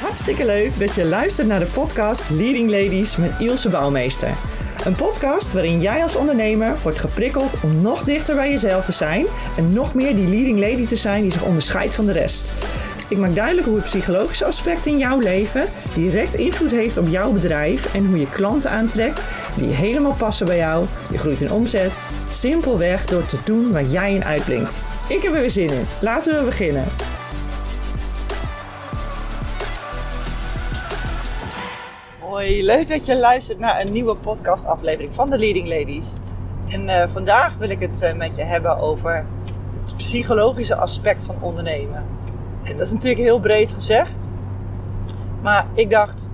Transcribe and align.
Hartstikke 0.00 0.44
leuk 0.44 0.78
dat 0.78 0.94
je 0.94 1.04
luistert 1.04 1.48
naar 1.48 1.58
de 1.58 1.66
podcast 1.66 2.30
Leading 2.30 2.70
Ladies 2.70 3.16
met 3.16 3.30
Ilse 3.38 3.68
Bouwmeester. 3.68 4.34
Een 4.84 4.92
podcast 4.92 5.52
waarin 5.52 5.80
jij 5.80 6.02
als 6.02 6.16
ondernemer 6.16 6.76
wordt 6.82 6.98
geprikkeld 6.98 7.60
om 7.62 7.80
nog 7.80 8.02
dichter 8.02 8.34
bij 8.34 8.50
jezelf 8.50 8.84
te 8.84 8.92
zijn 8.92 9.26
en 9.56 9.72
nog 9.72 9.94
meer 9.94 10.14
die 10.14 10.28
leading 10.28 10.58
lady 10.58 10.86
te 10.86 10.96
zijn 10.96 11.22
die 11.22 11.32
zich 11.32 11.44
onderscheidt 11.44 11.94
van 11.94 12.06
de 12.06 12.12
rest. 12.12 12.52
Ik 13.08 13.18
maak 13.18 13.34
duidelijk 13.34 13.66
hoe 13.66 13.76
het 13.76 13.84
psychologische 13.84 14.44
aspect 14.44 14.86
in 14.86 14.98
jouw 14.98 15.18
leven 15.18 15.68
direct 15.94 16.34
invloed 16.34 16.70
heeft 16.70 16.98
op 16.98 17.08
jouw 17.08 17.32
bedrijf 17.32 17.94
en 17.94 18.06
hoe 18.06 18.18
je 18.18 18.30
klanten 18.30 18.70
aantrekt 18.70 19.20
die 19.56 19.68
helemaal 19.68 20.16
passen 20.18 20.46
bij 20.46 20.56
jou. 20.56 20.86
Je 21.10 21.18
groeit 21.18 21.40
in 21.40 21.52
omzet, 21.52 22.00
simpelweg 22.28 23.06
door 23.06 23.26
te 23.26 23.38
doen 23.44 23.72
waar 23.72 23.84
jij 23.84 24.14
in 24.14 24.24
uitblinkt. 24.24 24.82
Ik 25.08 25.22
heb 25.22 25.34
er 25.34 25.40
weer 25.40 25.50
zin 25.50 25.70
in. 25.70 25.84
Laten 26.00 26.34
we 26.34 26.44
beginnen. 26.44 26.84
Hoi, 32.28 32.64
leuk 32.64 32.88
dat 32.88 33.06
je 33.06 33.18
luistert 33.18 33.58
naar 33.58 33.80
een 33.80 33.92
nieuwe 33.92 34.14
podcastaflevering 34.14 35.14
van 35.14 35.30
de 35.30 35.38
Leading 35.38 35.68
Ladies. 35.68 36.06
En 36.66 36.88
uh, 36.88 37.04
vandaag 37.12 37.56
wil 37.56 37.68
ik 37.68 37.80
het 37.80 38.02
uh, 38.02 38.12
met 38.12 38.36
je 38.36 38.42
hebben 38.42 38.78
over 38.78 39.24
het 39.84 39.96
psychologische 39.96 40.76
aspect 40.76 41.24
van 41.24 41.36
ondernemen. 41.40 42.04
En 42.62 42.76
dat 42.76 42.86
is 42.86 42.92
natuurlijk 42.92 43.20
heel 43.20 43.40
breed 43.40 43.72
gezegd. 43.72 44.30
Maar 45.42 45.66
ik 45.74 45.90
dacht, 45.90 46.30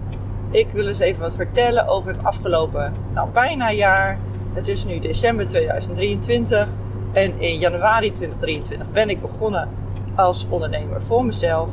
ik 0.50 0.66
wil 0.72 0.86
eens 0.86 0.98
even 0.98 1.20
wat 1.20 1.34
vertellen 1.34 1.86
over 1.86 2.10
het 2.12 2.24
afgelopen 2.24 2.92
nou, 3.12 3.28
bijna 3.30 3.70
jaar. 3.70 4.18
Het 4.52 4.68
is 4.68 4.84
nu 4.84 4.98
december 4.98 5.46
2023 5.46 6.68
en 7.12 7.40
in 7.40 7.58
januari 7.58 8.12
2023 8.12 8.90
ben 8.92 9.10
ik 9.10 9.20
begonnen 9.20 9.68
als 10.14 10.46
ondernemer 10.48 11.02
voor 11.02 11.24
mezelf. 11.24 11.68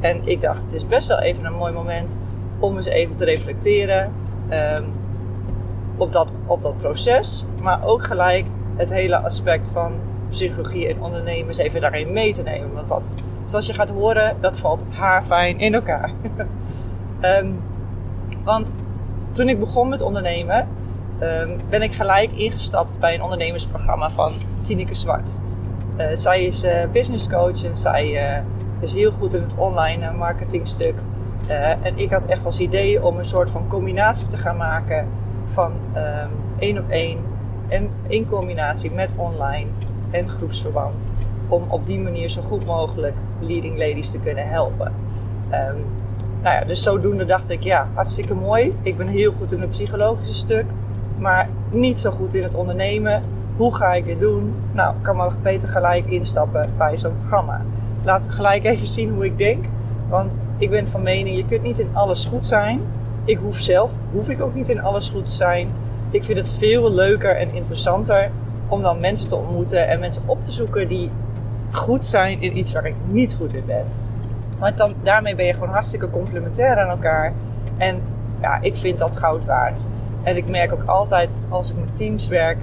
En 0.00 0.20
ik 0.24 0.40
dacht, 0.40 0.62
het 0.62 0.74
is 0.74 0.86
best 0.86 1.08
wel 1.08 1.18
even 1.18 1.44
een 1.44 1.52
mooi 1.52 1.72
moment 1.72 2.18
om 2.58 2.76
eens 2.76 2.86
even 2.86 3.16
te 3.16 3.24
reflecteren 3.24 4.12
um, 4.50 4.84
op, 5.96 6.12
dat, 6.12 6.28
op 6.46 6.62
dat 6.62 6.78
proces. 6.78 7.44
Maar 7.62 7.84
ook 7.84 8.04
gelijk 8.04 8.46
het 8.76 8.90
hele 8.90 9.16
aspect 9.16 9.68
van 9.72 9.92
psychologie 10.30 10.88
en 10.88 11.02
ondernemers 11.02 11.58
even 11.58 11.80
daarin 11.80 12.12
mee 12.12 12.34
te 12.34 12.42
nemen. 12.42 12.72
Want 12.74 12.88
dat, 12.88 13.16
zoals 13.46 13.66
je 13.66 13.72
gaat 13.72 13.90
horen, 13.90 14.36
dat 14.40 14.58
valt 14.58 14.82
haarfijn 14.90 15.58
in 15.58 15.74
elkaar. 15.74 16.10
um, 17.22 17.60
want 18.44 18.76
toen 19.32 19.48
ik 19.48 19.58
begon 19.58 19.88
met 19.88 20.02
ondernemen, 20.02 20.68
um, 21.20 21.56
ben 21.68 21.82
ik 21.82 21.92
gelijk 21.92 22.32
ingestapt 22.32 22.98
bij 23.00 23.14
een 23.14 23.22
ondernemersprogramma 23.22 24.10
van 24.10 24.32
Tineke 24.62 24.94
Zwart. 24.94 25.38
Uh, 25.96 26.06
zij 26.12 26.44
is 26.44 26.64
uh, 26.64 26.72
business 26.92 27.28
coach 27.28 27.64
en 27.64 27.78
zij 27.78 28.36
uh, 28.36 28.44
is 28.80 28.94
heel 28.94 29.12
goed 29.12 29.34
in 29.34 29.42
het 29.42 29.54
online 29.56 30.12
marketingstuk. 30.12 30.94
En 31.82 31.98
ik 31.98 32.10
had 32.10 32.22
echt 32.26 32.44
als 32.44 32.58
idee 32.58 33.04
om 33.04 33.18
een 33.18 33.26
soort 33.26 33.50
van 33.50 33.68
combinatie 33.68 34.26
te 34.26 34.36
gaan 34.36 34.56
maken 34.56 35.08
van 35.52 35.72
um, 35.96 36.30
één 36.58 36.78
op 36.78 36.88
één 36.88 37.18
en 37.68 37.90
in 38.06 38.28
combinatie 38.28 38.90
met 38.90 39.12
online 39.16 39.66
en 40.10 40.28
groepsverband. 40.28 41.12
Om 41.48 41.62
op 41.68 41.86
die 41.86 41.98
manier 41.98 42.28
zo 42.28 42.42
goed 42.42 42.66
mogelijk 42.66 43.14
leading 43.38 43.78
ladies 43.78 44.10
te 44.10 44.18
kunnen 44.18 44.48
helpen. 44.48 44.92
Um, 45.52 45.84
nou 46.42 46.56
ja, 46.56 46.64
dus 46.64 46.82
zodoende 46.82 47.24
dacht 47.24 47.50
ik, 47.50 47.62
ja, 47.62 47.88
hartstikke 47.94 48.34
mooi. 48.34 48.76
Ik 48.82 48.96
ben 48.96 49.06
heel 49.06 49.32
goed 49.32 49.52
in 49.52 49.60
het 49.60 49.70
psychologische 49.70 50.34
stuk, 50.34 50.64
maar 51.18 51.48
niet 51.70 52.00
zo 52.00 52.10
goed 52.10 52.34
in 52.34 52.42
het 52.42 52.54
ondernemen. 52.54 53.22
Hoe 53.56 53.74
ga 53.74 53.94
ik 53.94 54.04
dit 54.04 54.20
doen? 54.20 54.54
Nou, 54.72 54.96
ik 54.96 55.02
kan 55.02 55.16
maar 55.16 55.30
beter 55.42 55.68
gelijk 55.68 56.06
instappen 56.06 56.68
bij 56.76 56.96
zo'n 56.96 57.18
programma. 57.18 57.60
Laat 58.02 58.24
ik 58.24 58.30
gelijk 58.30 58.64
even 58.64 58.86
zien 58.86 59.10
hoe 59.10 59.24
ik 59.24 59.38
denk. 59.38 59.64
Want 60.08 60.40
ik 60.58 60.70
ben 60.70 60.88
van 60.88 61.02
mening, 61.02 61.36
je 61.36 61.44
kunt 61.44 61.62
niet 61.62 61.78
in 61.78 61.88
alles 61.92 62.24
goed 62.24 62.46
zijn. 62.46 62.80
Ik 63.24 63.38
hoef 63.38 63.58
zelf, 63.58 63.92
hoef 64.12 64.28
ik 64.28 64.40
ook 64.40 64.54
niet 64.54 64.68
in 64.68 64.82
alles 64.82 65.08
goed 65.08 65.24
te 65.24 65.32
zijn. 65.32 65.68
Ik 66.10 66.24
vind 66.24 66.38
het 66.38 66.52
veel 66.52 66.92
leuker 66.92 67.36
en 67.36 67.54
interessanter 67.54 68.30
om 68.68 68.82
dan 68.82 69.00
mensen 69.00 69.28
te 69.28 69.36
ontmoeten 69.36 69.88
en 69.88 70.00
mensen 70.00 70.22
op 70.26 70.44
te 70.44 70.52
zoeken 70.52 70.88
die 70.88 71.10
goed 71.70 72.06
zijn 72.06 72.40
in 72.42 72.58
iets 72.58 72.72
waar 72.72 72.86
ik 72.86 72.94
niet 73.10 73.34
goed 73.34 73.54
in 73.54 73.64
ben. 73.66 73.84
Want 74.58 74.76
dan, 74.76 74.94
daarmee 75.02 75.34
ben 75.34 75.46
je 75.46 75.52
gewoon 75.52 75.68
hartstikke 75.68 76.10
complementair 76.10 76.78
aan 76.78 76.88
elkaar. 76.88 77.32
En 77.76 78.00
ja, 78.40 78.60
ik 78.60 78.76
vind 78.76 78.98
dat 78.98 79.16
goud 79.16 79.44
waard. 79.44 79.86
En 80.22 80.36
ik 80.36 80.48
merk 80.48 80.72
ook 80.72 80.84
altijd 80.84 81.30
als 81.48 81.70
ik 81.70 81.76
met 81.76 81.96
teams 81.96 82.28
werk, 82.28 82.58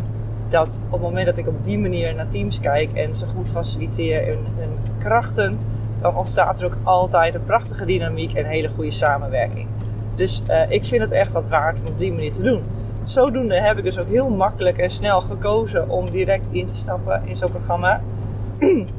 dat 0.49 0.81
op 0.85 0.91
het 0.91 1.01
moment 1.01 1.25
dat 1.25 1.37
ik 1.37 1.47
op 1.47 1.63
die 1.63 1.79
manier 1.79 2.15
naar 2.15 2.29
teams 2.29 2.59
kijk 2.59 2.93
en 2.93 3.15
ze 3.15 3.25
goed 3.25 3.49
faciliteer 3.49 4.27
in 4.27 4.37
hun 4.57 4.69
krachten, 4.99 5.59
dan 6.01 6.15
ontstaat 6.15 6.59
er 6.59 6.65
ook 6.65 6.77
altijd 6.83 7.35
een 7.35 7.43
prachtige 7.43 7.85
dynamiek 7.85 8.33
en 8.33 8.45
hele 8.45 8.69
goede 8.69 8.91
samenwerking. 8.91 9.67
Dus 10.15 10.43
uh, 10.49 10.71
ik 10.71 10.85
vind 10.85 11.01
het 11.01 11.11
echt 11.11 11.31
wat 11.31 11.47
waard 11.47 11.77
om 11.79 11.85
op 11.85 11.99
die 11.99 12.13
manier 12.13 12.33
te 12.33 12.41
doen. 12.41 12.63
Zodoende 13.03 13.61
heb 13.61 13.77
ik 13.77 13.83
dus 13.83 13.97
ook 13.97 14.07
heel 14.07 14.29
makkelijk 14.29 14.77
en 14.77 14.89
snel 14.89 15.21
gekozen 15.21 15.89
om 15.89 16.09
direct 16.09 16.45
in 16.51 16.65
te 16.65 16.75
stappen 16.75 17.21
in 17.25 17.35
zo'n 17.35 17.51
programma. 17.51 18.01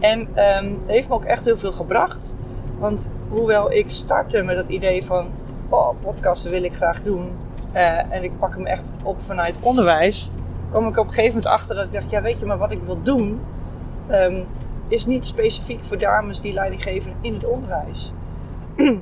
En 0.00 0.20
um, 0.20 0.78
heeft 0.86 1.08
me 1.08 1.14
ook 1.14 1.24
echt 1.24 1.44
heel 1.44 1.58
veel 1.58 1.72
gebracht. 1.72 2.34
Want 2.78 3.10
hoewel 3.28 3.72
ik 3.72 3.90
startte 3.90 4.42
met 4.42 4.56
het 4.56 4.68
idee 4.68 5.04
van, 5.04 5.26
oh, 5.68 5.88
podcasten 6.02 6.50
wil 6.50 6.62
ik 6.62 6.74
graag 6.74 7.02
doen. 7.02 7.30
Uh, 7.74 8.12
en 8.12 8.22
ik 8.22 8.38
pak 8.38 8.54
hem 8.54 8.66
echt 8.66 8.92
op 9.02 9.20
vanuit 9.26 9.58
onderwijs. 9.62 10.30
kwam 10.70 10.86
ik 10.86 10.98
op 10.98 11.06
een 11.06 11.12
gegeven 11.12 11.34
moment 11.34 11.46
achter 11.46 11.74
dat 11.76 11.84
ik 11.84 11.92
dacht, 11.92 12.10
ja 12.10 12.22
weet 12.22 12.38
je, 12.38 12.46
maar 12.46 12.58
wat 12.58 12.70
ik 12.70 12.80
wil 12.86 13.02
doen... 13.02 13.40
Um, 14.10 14.46
is 14.90 15.06
niet 15.06 15.26
specifiek 15.26 15.80
voor 15.84 15.98
dames 15.98 16.40
die 16.40 16.52
leiding 16.52 16.82
geven 16.82 17.12
in 17.20 17.34
het 17.34 17.46
onderwijs. 17.46 18.12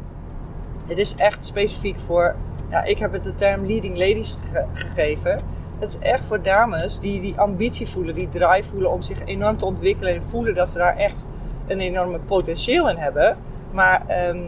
het 0.90 0.98
is 0.98 1.14
echt 1.14 1.46
specifiek 1.46 1.96
voor, 2.06 2.34
ja, 2.70 2.82
ik 2.82 2.98
heb 2.98 3.12
het 3.12 3.24
de 3.24 3.34
term 3.34 3.66
leading 3.66 3.98
ladies 3.98 4.36
ge 4.52 4.64
gegeven. 4.72 5.40
Het 5.78 5.90
is 5.90 5.98
echt 5.98 6.24
voor 6.26 6.42
dames 6.42 7.00
die 7.00 7.20
die 7.20 7.40
ambitie 7.40 7.88
voelen, 7.88 8.14
die 8.14 8.28
drive 8.28 8.68
voelen 8.68 8.90
om 8.90 9.02
zich 9.02 9.24
enorm 9.24 9.56
te 9.56 9.64
ontwikkelen 9.64 10.14
en 10.14 10.22
voelen 10.22 10.54
dat 10.54 10.70
ze 10.70 10.78
daar 10.78 10.96
echt 10.96 11.26
een 11.66 11.80
enorme 11.80 12.18
potentieel 12.18 12.88
in 12.88 12.96
hebben. 12.96 13.36
Maar 13.70 14.28
um, 14.28 14.44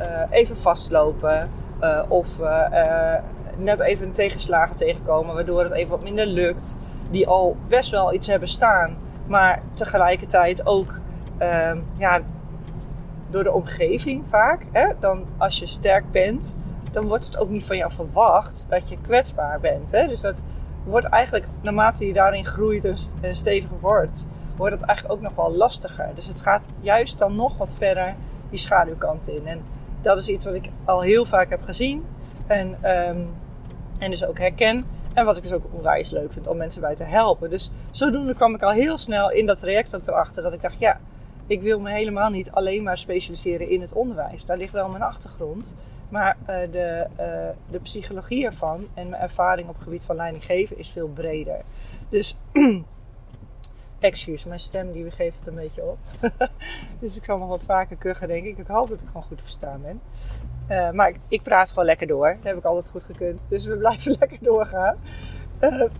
uh, 0.00 0.06
even 0.30 0.58
vastlopen 0.58 1.48
uh, 1.82 2.02
of 2.08 2.38
uh, 2.40 3.14
net 3.56 3.80
even 3.80 4.06
een 4.06 4.12
tegenslagen 4.12 4.76
tegenkomen 4.76 5.34
waardoor 5.34 5.62
het 5.62 5.72
even 5.72 5.90
wat 5.90 6.02
minder 6.02 6.26
lukt. 6.26 6.78
Die 7.10 7.28
al 7.28 7.56
best 7.68 7.90
wel 7.90 8.14
iets 8.14 8.26
hebben 8.26 8.48
staan, 8.48 8.96
maar 9.26 9.62
tegelijkertijd 9.74 10.66
ook 10.66 11.00
um, 11.40 11.84
ja, 11.98 12.20
door 13.30 13.44
de 13.44 13.52
omgeving 13.52 14.24
vaak. 14.28 14.62
Hè, 14.72 14.88
dan 15.00 15.24
als 15.36 15.58
je 15.58 15.66
sterk 15.66 16.10
bent, 16.10 16.58
dan 16.92 17.06
wordt 17.06 17.24
het 17.24 17.38
ook 17.38 17.48
niet 17.48 17.64
van 17.64 17.76
jou 17.76 17.92
verwacht 17.92 18.66
dat 18.68 18.88
je 18.88 18.98
kwetsbaar 19.00 19.60
bent. 19.60 19.90
Hè? 19.90 20.06
Dus 20.06 20.20
dat 20.20 20.44
wordt 20.84 21.06
eigenlijk, 21.06 21.46
naarmate 21.60 22.06
je 22.06 22.12
daarin 22.12 22.46
groeit 22.46 23.10
en 23.20 23.36
steviger 23.36 23.80
wordt, 23.80 24.28
wordt 24.56 24.74
het 24.74 24.84
eigenlijk 24.84 25.18
ook 25.18 25.24
nog 25.24 25.34
wel 25.34 25.56
lastiger. 25.56 26.08
Dus 26.14 26.26
het 26.26 26.40
gaat 26.40 26.62
juist 26.80 27.18
dan 27.18 27.34
nog 27.34 27.56
wat 27.56 27.74
verder 27.74 28.14
die 28.50 28.58
schaduwkant 28.58 29.28
in. 29.28 29.46
En 29.46 29.60
dat 30.00 30.18
is 30.18 30.28
iets 30.28 30.44
wat 30.44 30.54
ik 30.54 30.68
al 30.84 31.00
heel 31.00 31.24
vaak 31.24 31.50
heb 31.50 31.62
gezien 31.64 32.04
en, 32.46 32.68
um, 32.68 33.28
en 33.98 34.10
dus 34.10 34.24
ook 34.24 34.38
herken. 34.38 34.84
En 35.14 35.24
wat 35.24 35.36
ik 35.36 35.42
dus 35.42 35.52
ook 35.52 35.64
onwijs 35.70 36.10
leuk 36.10 36.32
vind 36.32 36.46
om 36.46 36.56
mensen 36.56 36.80
bij 36.80 36.94
te 36.94 37.04
helpen. 37.04 37.50
Dus 37.50 37.70
zodoende 37.90 38.34
kwam 38.34 38.54
ik 38.54 38.62
al 38.62 38.70
heel 38.70 38.98
snel 38.98 39.30
in 39.30 39.46
dat 39.46 39.58
traject 39.58 39.96
ook 39.96 40.06
erachter 40.06 40.42
dat 40.42 40.52
ik 40.52 40.62
dacht, 40.62 40.78
ja, 40.78 41.00
ik 41.46 41.62
wil 41.62 41.80
me 41.80 41.90
helemaal 41.90 42.30
niet 42.30 42.50
alleen 42.50 42.82
maar 42.82 42.98
specialiseren 42.98 43.68
in 43.68 43.80
het 43.80 43.92
onderwijs. 43.92 44.46
Daar 44.46 44.56
ligt 44.56 44.72
wel 44.72 44.88
mijn 44.88 45.02
achtergrond. 45.02 45.74
Maar 46.08 46.36
uh, 46.40 46.46
de, 46.46 47.06
uh, 47.10 47.48
de 47.70 47.78
psychologie 47.82 48.44
ervan 48.44 48.86
en 48.94 49.08
mijn 49.08 49.22
ervaring 49.22 49.68
op 49.68 49.74
het 49.74 49.82
gebied 49.82 50.04
van 50.04 50.16
leiding 50.16 50.44
geven 50.44 50.78
is 50.78 50.90
veel 50.90 51.08
breder. 51.08 51.60
Dus, 52.08 52.38
excuus, 53.98 54.44
mijn 54.44 54.60
stem 54.60 54.92
die 54.92 55.10
geeft 55.10 55.38
het 55.38 55.46
een 55.46 55.54
beetje 55.54 55.84
op. 55.84 55.98
dus 57.00 57.16
ik 57.16 57.24
zal 57.24 57.38
nog 57.38 57.48
wat 57.48 57.64
vaker 57.64 57.96
kuchen, 57.96 58.28
denk 58.28 58.44
ik. 58.44 58.58
Ik 58.58 58.66
hoop 58.66 58.88
dat 58.88 59.00
ik 59.00 59.06
gewoon 59.06 59.22
goed 59.22 59.42
verstaan 59.42 59.82
ben. 59.82 60.00
Uh, 60.72 60.90
maar 60.90 61.12
ik, 61.28 61.42
praat 61.42 61.68
gewoon 61.68 61.84
lekker 61.84 62.06
door. 62.06 62.28
Dat 62.28 62.42
heb 62.42 62.56
ik 62.56 62.64
altijd 62.64 62.88
goed 62.90 63.04
gekund. 63.04 63.40
Dus 63.48 63.64
we 63.64 63.76
blijven 63.84 64.16
lekker 64.18 64.38
doorgaan. 64.40 64.96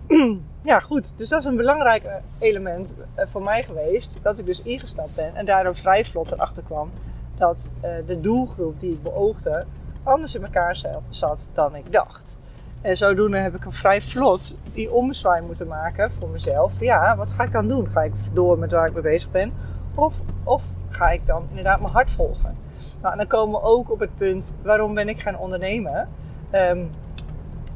ja, 0.71 0.79
goed. 0.79 1.13
Dus 1.17 1.29
dat 1.29 1.39
is 1.39 1.45
een 1.45 1.55
belangrijk 1.55 2.03
element 2.39 2.93
voor 3.15 3.43
mij 3.43 3.63
geweest. 3.63 4.17
Dat 4.21 4.39
ik 4.39 4.45
dus 4.45 4.61
ingestapt 4.61 5.15
ben. 5.15 5.35
En 5.35 5.45
daardoor 5.45 5.75
vrij 5.75 6.05
vlot 6.05 6.31
erachter 6.31 6.63
kwam 6.63 6.91
dat 7.37 7.69
de 8.05 8.21
doelgroep 8.21 8.79
die 8.79 8.91
ik 8.91 9.03
beoogde 9.03 9.65
anders 10.03 10.35
in 10.35 10.43
elkaar 10.43 11.01
zat 11.09 11.49
dan 11.53 11.75
ik 11.75 11.91
dacht. 11.91 12.39
En 12.81 12.97
zodoende 12.97 13.37
heb 13.37 13.55
ik 13.55 13.65
een 13.65 13.73
vrij 13.73 14.01
vlot 14.01 14.55
die 14.73 14.91
ommezwaai 14.91 15.41
moeten 15.41 15.67
maken 15.67 16.11
voor 16.19 16.29
mezelf. 16.29 16.71
Ja, 16.79 17.15
wat 17.15 17.31
ga 17.31 17.43
ik 17.43 17.51
dan 17.51 17.67
doen? 17.67 17.87
Ga 17.87 18.01
ik 18.01 18.13
door 18.33 18.59
met 18.59 18.71
waar 18.71 18.87
ik 18.87 18.93
mee 18.93 19.03
bezig 19.03 19.31
ben? 19.31 19.53
Of, 19.95 20.13
of 20.43 20.63
ga 20.89 21.09
ik 21.09 21.25
dan 21.25 21.45
inderdaad 21.49 21.79
mijn 21.79 21.93
hart 21.93 22.11
volgen? 22.11 22.62
Nou, 23.03 23.17
dan 23.17 23.27
komen 23.27 23.59
we 23.59 23.67
ook 23.67 23.91
op 23.91 23.99
het 23.99 24.17
punt, 24.17 24.55
waarom 24.61 24.93
ben 24.93 25.09
ik 25.09 25.19
gaan 25.19 25.37
ondernemen? 25.37 26.09
Um, 26.51 26.89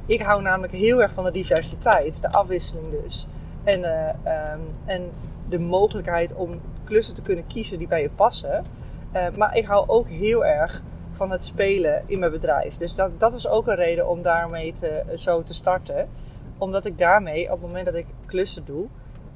ik 0.06 0.22
hou 0.22 0.42
namelijk 0.42 0.74
heel 0.74 1.02
erg 1.02 1.12
van 1.12 1.24
de 1.24 1.32
diversiteit, 1.32 2.22
de 2.22 2.32
afwisseling 2.32 2.86
dus. 3.04 3.28
En, 3.64 3.80
uh, 3.80 4.08
um, 4.54 4.62
en 4.86 5.10
de 5.50 5.60
mogelijkheid 5.60 6.34
om 6.34 6.62
klussen 6.84 7.16
te 7.16 7.22
kunnen 7.22 7.48
kiezen 7.48 7.78
die 7.78 7.88
bij 7.88 8.02
je 8.02 8.10
passen. 8.10 8.66
Uh, 9.16 9.28
maar 9.36 9.56
ik 9.56 9.66
hou 9.66 9.88
ook 9.88 10.08
heel 10.08 10.46
erg 10.46 10.82
van 11.12 11.32
het 11.32 11.44
spelen 11.44 12.04
in 12.06 12.20
mijn 12.20 12.32
bedrijf. 12.32 12.78
Dus 12.78 12.96
dat, 12.96 13.20
dat 13.20 13.32
was 13.32 13.48
ook 13.48 13.68
een 13.68 13.76
reden 13.76 14.08
om 14.08 14.22
daarmee 14.22 14.74
te, 14.74 15.04
zo 15.16 15.44
te 15.44 15.54
starten. 15.54 16.08
Omdat 16.58 16.86
ik 16.86 16.98
daarmee, 16.98 17.44
op 17.44 17.62
het 17.62 17.68
moment 17.68 17.86
dat 17.86 17.96
ik 17.96 18.06
klussen 18.26 18.66
doe, 18.66 18.86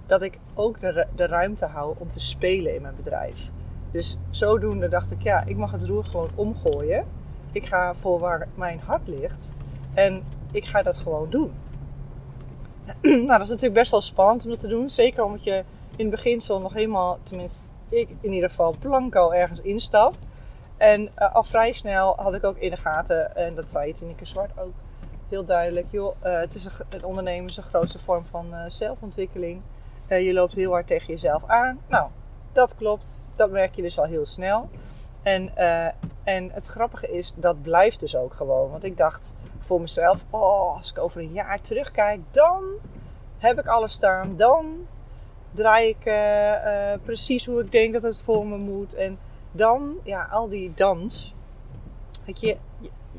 dat 0.05 0.21
ik 0.21 0.39
ook 0.53 0.79
de, 0.79 1.05
de 1.15 1.25
ruimte 1.25 1.65
hou 1.65 1.95
om 1.99 2.09
te 2.09 2.19
spelen 2.19 2.75
in 2.75 2.81
mijn 2.81 2.95
bedrijf. 2.95 3.51
Dus 3.91 4.17
zodoende 4.29 4.89
dacht 4.89 5.11
ik, 5.11 5.21
ja, 5.21 5.43
ik 5.45 5.57
mag 5.57 5.71
het 5.71 5.83
roer 5.83 6.05
gewoon 6.05 6.29
omgooien. 6.35 7.05
Ik 7.51 7.65
ga 7.65 7.93
voor 7.95 8.19
waar 8.19 8.47
mijn 8.55 8.79
hart 8.79 9.07
ligt. 9.07 9.53
En 9.93 10.23
ik 10.51 10.65
ga 10.65 10.81
dat 10.81 10.97
gewoon 10.97 11.29
doen. 11.29 11.51
nou, 13.01 13.27
dat 13.27 13.41
is 13.41 13.47
natuurlijk 13.47 13.73
best 13.73 13.91
wel 13.91 14.01
spannend 14.01 14.43
om 14.43 14.49
dat 14.49 14.59
te 14.59 14.67
doen. 14.67 14.89
Zeker 14.89 15.23
omdat 15.23 15.43
je 15.43 15.63
in 15.95 16.05
het 16.05 16.09
beginsel 16.09 16.59
nog 16.59 16.73
helemaal, 16.73 17.17
tenminste 17.23 17.59
ik 17.89 18.09
in 18.21 18.33
ieder 18.33 18.49
geval, 18.49 18.75
blanco 18.79 19.29
ergens 19.29 19.61
instap. 19.61 20.15
En 20.77 21.01
uh, 21.01 21.35
al 21.35 21.43
vrij 21.43 21.71
snel 21.71 22.15
had 22.17 22.33
ik 22.33 22.43
ook 22.43 22.57
in 22.57 22.69
de 22.69 22.77
gaten, 22.77 23.35
en 23.35 23.55
dat 23.55 23.69
zei 23.69 23.93
Tineke 23.93 24.25
Zwart 24.25 24.59
ook 24.59 24.73
heel 25.29 25.45
duidelijk. 25.45 25.85
Joh, 25.91 26.15
uh, 26.25 26.39
het, 26.39 26.55
is 26.55 26.65
een, 26.65 27.03
ondernemen 27.03 27.49
is 27.49 27.55
de 27.55 27.61
grootste 27.61 27.99
vorm 27.99 28.25
van 28.29 28.47
uh, 28.51 28.63
zelfontwikkeling. 28.67 29.61
je 30.07 30.33
loopt 30.33 30.53
heel 30.53 30.71
hard 30.71 30.87
tegen 30.87 31.07
jezelf 31.07 31.43
aan. 31.47 31.79
Nou, 31.87 32.09
dat 32.53 32.75
klopt. 32.75 33.17
Dat 33.35 33.51
merk 33.51 33.75
je 33.75 33.81
dus 33.81 33.99
al 33.99 34.05
heel 34.05 34.25
snel. 34.25 34.69
En, 35.21 35.57
en 36.23 36.51
het 36.51 36.65
grappige 36.65 37.11
is, 37.11 37.33
dat 37.35 37.61
blijft 37.61 37.99
dus 37.99 38.15
ook 38.15 38.33
gewoon. 38.33 38.71
Want 38.71 38.83
ik 38.83 38.97
dacht 38.97 39.35
voor 39.59 39.81
mezelf, 39.81 40.19
oh, 40.29 40.75
als 40.75 40.91
ik 40.91 40.99
over 40.99 41.21
een 41.21 41.31
jaar 41.31 41.61
terugkijk, 41.61 42.19
dan 42.31 42.63
heb 43.37 43.59
ik 43.59 43.67
alles 43.67 43.93
staan. 43.93 44.35
Dan 44.35 44.87
draai 45.51 45.87
ik 45.87 46.03
precies 47.03 47.45
hoe 47.45 47.61
ik 47.61 47.71
denk 47.71 47.93
dat 47.93 48.01
het 48.01 48.21
voor 48.21 48.47
me 48.47 48.57
moet. 48.57 48.93
En 48.93 49.17
dan, 49.51 49.95
ja, 50.03 50.27
al 50.31 50.49
die 50.49 50.73
dans. 50.75 51.33
Weet 52.25 52.39
je, 52.39 52.57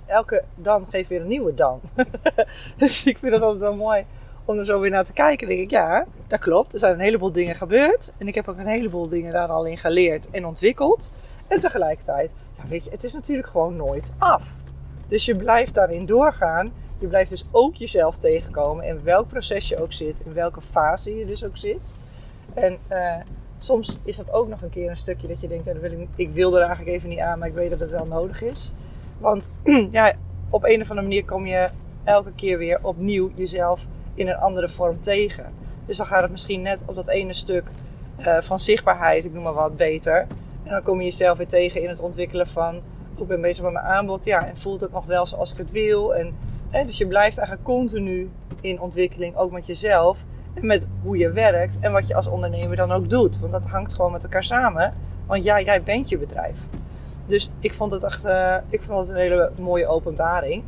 elke 0.06 0.44
dan 0.54 0.86
geeft 0.90 1.08
weer 1.08 1.20
een 1.20 1.26
nieuwe 1.26 1.54
dan. 1.54 1.80
dus 2.76 3.06
ik 3.06 3.18
vind 3.18 3.32
dat 3.32 3.42
altijd 3.42 3.60
wel 3.60 3.76
mooi 3.76 4.06
om 4.44 4.58
er 4.58 4.64
zo 4.64 4.80
weer 4.80 4.90
naar 4.90 5.04
te 5.04 5.12
kijken. 5.12 5.48
Denk 5.48 5.60
ik, 5.60 5.70
ja, 5.70 6.06
dat 6.26 6.40
klopt. 6.40 6.72
Er 6.72 6.78
zijn 6.78 6.92
een 6.92 7.00
heleboel 7.00 7.32
dingen 7.32 7.54
gebeurd. 7.54 8.12
En 8.18 8.28
ik 8.28 8.34
heb 8.34 8.48
ook 8.48 8.58
een 8.58 8.66
heleboel 8.66 9.08
dingen 9.08 9.32
daar 9.32 9.48
al 9.48 9.64
in 9.64 9.78
geleerd 9.78 10.30
en 10.30 10.46
ontwikkeld. 10.46 11.12
En 11.48 11.60
tegelijkertijd, 11.60 12.30
ja, 12.56 12.62
weet 12.68 12.84
je, 12.84 12.90
het 12.90 13.04
is 13.04 13.12
natuurlijk 13.12 13.48
gewoon 13.48 13.76
nooit 13.76 14.12
af. 14.18 14.42
Dus 15.08 15.24
je 15.24 15.36
blijft 15.36 15.74
daarin 15.74 16.06
doorgaan. 16.06 16.72
Je 16.98 17.06
blijft 17.06 17.30
dus 17.30 17.44
ook 17.50 17.74
jezelf 17.74 18.16
tegenkomen 18.16 18.84
in 18.84 19.02
welk 19.02 19.28
proces 19.28 19.68
je 19.68 19.82
ook 19.82 19.92
zit, 19.92 20.16
in 20.24 20.32
welke 20.32 20.60
fase 20.60 21.18
je 21.18 21.26
dus 21.26 21.44
ook 21.44 21.56
zit. 21.56 21.94
En 22.54 22.78
uh, 22.90 23.14
soms 23.58 23.98
is 24.04 24.16
dat 24.16 24.32
ook 24.32 24.48
nog 24.48 24.62
een 24.62 24.70
keer 24.70 24.90
een 24.90 24.96
stukje 24.96 25.28
dat 25.28 25.40
je 25.40 25.48
denkt, 25.48 25.64
ja, 25.64 25.72
wil 25.72 25.92
ik, 25.92 26.08
ik, 26.14 26.30
wil 26.30 26.54
er 26.56 26.62
eigenlijk 26.66 26.96
even 26.96 27.08
niet 27.08 27.18
aan, 27.18 27.38
maar 27.38 27.48
ik 27.48 27.54
weet 27.54 27.70
dat 27.70 27.80
het 27.80 27.90
wel 27.90 28.06
nodig 28.06 28.42
is. 28.42 28.72
Want 29.18 29.50
ja, 29.90 30.12
op 30.50 30.64
een 30.64 30.80
of 30.80 30.88
andere 30.88 31.08
manier 31.08 31.24
kom 31.24 31.46
je 31.46 31.68
elke 32.04 32.32
keer 32.34 32.58
weer 32.58 32.78
opnieuw 32.82 33.30
jezelf 33.34 33.86
in 34.14 34.28
een 34.28 34.36
andere 34.36 34.68
vorm 34.68 35.00
tegen. 35.00 35.44
Dus 35.86 35.96
dan 35.96 36.06
gaat 36.06 36.22
het 36.22 36.30
misschien 36.30 36.62
net 36.62 36.80
op 36.84 36.94
dat 36.94 37.08
ene 37.08 37.32
stuk 37.32 37.64
uh, 38.20 38.40
van 38.40 38.58
zichtbaarheid, 38.58 39.24
ik 39.24 39.32
noem 39.32 39.42
maar 39.42 39.52
wat, 39.52 39.76
beter. 39.76 40.26
En 40.62 40.70
dan 40.70 40.82
kom 40.82 40.98
je 40.98 41.04
jezelf 41.04 41.38
weer 41.38 41.48
tegen 41.48 41.82
in 41.82 41.88
het 41.88 42.00
ontwikkelen 42.00 42.48
van, 42.48 42.80
ik 43.16 43.26
ben 43.26 43.40
bezig 43.40 43.64
met 43.64 43.72
mijn 43.72 43.84
aanbod, 43.84 44.24
ja, 44.24 44.46
en 44.46 44.56
voelt 44.56 44.80
het 44.80 44.92
nog 44.92 45.06
wel 45.06 45.26
zoals 45.26 45.52
ik 45.52 45.58
het 45.58 45.70
wil. 45.70 46.14
En, 46.14 46.34
dus 46.70 46.98
je 46.98 47.06
blijft 47.06 47.38
eigenlijk 47.38 47.68
continu 47.68 48.30
in 48.60 48.80
ontwikkeling, 48.80 49.36
ook 49.36 49.50
met 49.50 49.66
jezelf 49.66 50.24
met 50.60 50.86
hoe 51.02 51.16
je 51.16 51.30
werkt 51.30 51.78
en 51.80 51.92
wat 51.92 52.06
je 52.06 52.14
als 52.14 52.26
ondernemer 52.26 52.76
dan 52.76 52.92
ook 52.92 53.10
doet. 53.10 53.40
Want 53.40 53.52
dat 53.52 53.66
hangt 53.66 53.94
gewoon 53.94 54.12
met 54.12 54.22
elkaar 54.22 54.44
samen. 54.44 54.94
Want 55.26 55.44
ja, 55.44 55.60
jij 55.60 55.82
bent 55.82 56.08
je 56.08 56.18
bedrijf. 56.18 56.58
Dus 57.26 57.50
ik 57.60 57.74
vond 57.74 57.92
het 57.92 58.02
echt 58.02 58.24
uh, 58.24 58.56
ik 58.68 58.82
vond 58.82 58.98
het 58.98 59.08
een 59.08 59.22
hele 59.22 59.50
mooie 59.58 59.86
openbaring. 59.86 60.62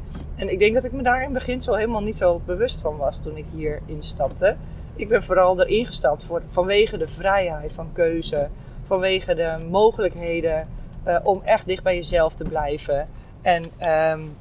En 0.44 0.50
ik 0.50 0.58
denk 0.58 0.74
dat 0.74 0.84
ik 0.84 0.92
me 0.92 1.02
daar 1.02 1.30
in 1.46 1.60
zo 1.60 1.74
helemaal 1.74 2.02
niet 2.02 2.16
zo 2.16 2.40
bewust 2.44 2.80
van 2.80 2.96
was 2.96 3.18
toen 3.18 3.36
ik 3.36 3.44
hier 3.54 3.80
instapte. 3.86 4.56
Ik 4.94 5.08
ben 5.08 5.22
vooral 5.22 5.60
erin 5.60 5.86
gestapt 5.86 6.24
voor, 6.24 6.42
vanwege 6.50 6.98
de 6.98 7.08
vrijheid 7.08 7.72
van 7.72 7.92
keuze. 7.92 8.48
Vanwege 8.86 9.34
de 9.34 9.56
mogelijkheden 9.70 10.68
uh, 11.06 11.16
om 11.22 11.42
echt 11.44 11.66
dicht 11.66 11.82
bij 11.82 11.94
jezelf 11.94 12.34
te 12.34 12.44
blijven. 12.44 13.08
En 13.42 13.62
um, 13.62 14.36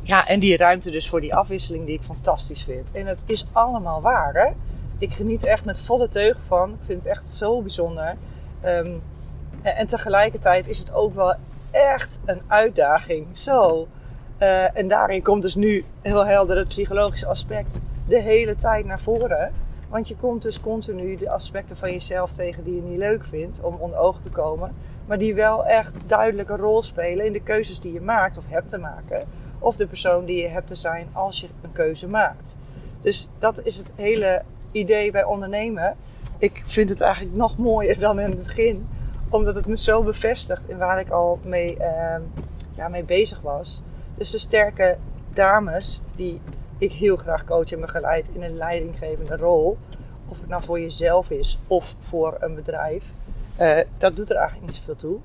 ja, 0.00 0.26
en 0.26 0.40
die 0.40 0.56
ruimte 0.56 0.90
dus 0.90 1.08
voor 1.08 1.20
die 1.20 1.34
afwisseling 1.34 1.86
die 1.86 1.94
ik 1.94 2.02
fantastisch 2.02 2.64
vind. 2.64 2.92
En 2.92 3.06
het 3.06 3.20
is 3.26 3.46
allemaal 3.52 4.00
waar, 4.00 4.34
hè? 4.34 4.48
Ik 4.98 5.12
geniet 5.12 5.44
echt 5.44 5.64
met 5.64 5.78
volle 5.78 6.08
teugen 6.08 6.42
van. 6.46 6.70
Ik 6.70 6.86
vind 6.86 7.02
het 7.02 7.12
echt 7.12 7.28
zo 7.28 7.60
bijzonder. 7.62 8.16
Um, 8.64 9.02
en, 9.62 9.86
tegelijkertijd 9.86 10.68
is 10.68 10.78
het 10.78 10.94
ook 10.94 11.14
wel 11.14 11.34
echt 11.70 12.20
een 12.24 12.40
uitdaging. 12.46 13.26
Zo. 13.32 13.88
Uh, 14.40 14.76
en 14.76 14.88
daarin 14.88 15.22
komt 15.22 15.42
dus 15.42 15.54
nu 15.54 15.84
heel 16.00 16.26
helder 16.26 16.56
het 16.56 16.68
psychologische 16.68 17.26
aspect 17.26 17.80
de 18.08 18.20
hele 18.20 18.54
tijd 18.54 18.84
naar 18.84 19.00
voren. 19.00 19.52
Want 19.88 20.08
je 20.08 20.16
komt 20.16 20.42
dus 20.42 20.60
continu 20.60 21.16
de 21.16 21.30
aspecten 21.30 21.76
van 21.76 21.92
jezelf 21.92 22.32
tegen 22.32 22.64
die 22.64 22.74
je 22.74 22.82
niet 22.82 22.98
leuk 22.98 23.24
vindt 23.24 23.60
om 23.60 23.74
onder 23.78 23.98
ogen 23.98 24.22
te 24.22 24.30
komen. 24.30 24.74
Maar 25.06 25.18
die 25.18 25.34
wel 25.34 25.66
echt 25.66 25.92
duidelijk 26.06 26.48
een 26.48 26.56
rol 26.56 26.82
spelen 26.82 27.26
in 27.26 27.32
de 27.32 27.42
keuzes 27.42 27.80
die 27.80 27.92
je 27.92 28.00
maakt 28.00 28.38
of 28.38 28.44
hebt 28.48 28.68
te 28.68 28.78
maken 28.78 29.22
of 29.58 29.76
de 29.76 29.86
persoon 29.86 30.24
die 30.24 30.42
je 30.42 30.48
hebt 30.48 30.66
te 30.66 30.74
zijn 30.74 31.08
als 31.12 31.40
je 31.40 31.48
een 31.62 31.72
keuze 31.72 32.08
maakt. 32.08 32.56
Dus 33.00 33.28
dat 33.38 33.60
is 33.64 33.76
het 33.76 33.90
hele 33.94 34.42
idee 34.72 35.10
bij 35.10 35.24
ondernemen. 35.24 35.96
Ik 36.38 36.62
vind 36.64 36.88
het 36.88 37.00
eigenlijk 37.00 37.34
nog 37.36 37.58
mooier 37.58 37.98
dan 37.98 38.20
in 38.20 38.30
het 38.30 38.44
begin, 38.44 38.88
omdat 39.28 39.54
het 39.54 39.66
me 39.66 39.78
zo 39.78 40.02
bevestigt 40.02 40.68
in 40.68 40.78
waar 40.78 41.00
ik 41.00 41.10
al 41.10 41.38
mee, 41.42 41.76
uh, 41.76 42.14
ja, 42.74 42.88
mee 42.88 43.04
bezig 43.04 43.40
was. 43.40 43.82
Dus 44.20 44.30
de 44.30 44.38
sterke 44.38 44.96
dames 45.32 46.02
die 46.16 46.40
ik 46.78 46.92
heel 46.92 47.16
graag 47.16 47.44
coach 47.44 47.72
en 47.72 47.80
begeleid 47.80 48.28
in 48.32 48.42
een 48.42 48.56
leidinggevende 48.56 49.36
rol, 49.36 49.78
of 50.28 50.40
het 50.40 50.48
nou 50.48 50.62
voor 50.62 50.80
jezelf 50.80 51.30
is 51.30 51.58
of 51.66 51.94
voor 51.98 52.36
een 52.40 52.54
bedrijf, 52.54 53.02
uh, 53.60 53.80
dat 53.98 54.16
doet 54.16 54.30
er 54.30 54.36
eigenlijk 54.36 54.66
niet 54.66 54.76
zoveel 54.76 54.96
toe. 54.96 55.18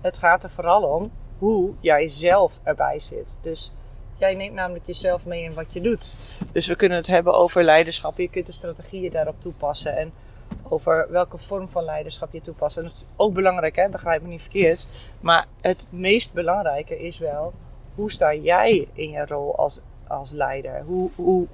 Het 0.00 0.18
gaat 0.18 0.42
er 0.42 0.50
vooral 0.50 0.82
om 0.82 1.10
hoe 1.38 1.72
jij 1.80 2.08
zelf 2.08 2.52
erbij 2.62 3.00
zit. 3.00 3.38
Dus 3.42 3.72
jij 4.16 4.34
neemt 4.34 4.54
namelijk 4.54 4.86
jezelf 4.86 5.24
mee 5.24 5.42
in 5.42 5.54
wat 5.54 5.72
je 5.72 5.80
doet. 5.80 6.16
Dus 6.52 6.66
we 6.66 6.76
kunnen 6.76 6.98
het 6.98 7.06
hebben 7.06 7.34
over 7.34 7.64
leiderschap. 7.64 8.16
Je 8.16 8.30
kunt 8.30 8.46
de 8.46 8.52
strategieën 8.52 9.12
daarop 9.12 9.36
toepassen. 9.40 9.96
En 9.96 10.12
over 10.62 11.06
welke 11.10 11.38
vorm 11.38 11.68
van 11.68 11.84
leiderschap 11.84 12.32
je 12.32 12.42
toepast. 12.42 12.76
En 12.76 12.82
dat 12.82 12.92
is 12.92 13.06
ook 13.16 13.34
belangrijk, 13.34 13.76
hè? 13.76 13.88
begrijp 13.88 14.22
me 14.22 14.28
niet 14.28 14.40
verkeerd. 14.40 14.88
Maar 15.20 15.46
het 15.60 15.86
meest 15.90 16.32
belangrijke 16.32 16.98
is 16.98 17.18
wel, 17.18 17.52
hoe 17.94 18.10
sta 18.10 18.34
jij 18.34 18.88
in 18.92 19.10
je 19.10 19.26
rol 19.26 19.56
als, 19.56 19.80
als 20.06 20.30
leider? 20.30 20.82
Hoe, 20.82 21.10
hoe, 21.14 21.46